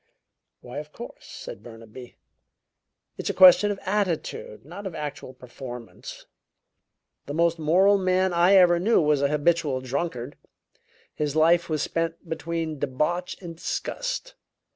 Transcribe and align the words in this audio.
"Why, 0.61 0.79
of 0.79 0.91
course," 0.91 1.27
said 1.27 1.61
Burnaby. 1.61 2.15
"It's 3.19 3.29
a 3.29 3.35
question 3.35 3.69
of 3.69 3.77
attitude, 3.85 4.65
not 4.65 4.87
of 4.87 4.95
actual 4.95 5.31
performance. 5.31 6.25
The 7.27 7.35
most 7.35 7.59
moral 7.59 7.99
man 7.99 8.33
I 8.33 8.55
ever 8.55 8.79
knew 8.79 8.99
was 8.99 9.21
a 9.21 9.27
habitual 9.27 9.79
drunkard. 9.79 10.37
His 11.13 11.35
life 11.35 11.69
was 11.69 11.83
spent 11.83 12.27
between 12.27 12.79
debauch 12.79 13.37
and 13.43 13.55
disgust. 13.57 14.33